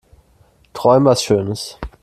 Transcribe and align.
Träum 0.73 1.05
was 1.05 1.21
schönes. 1.21 1.77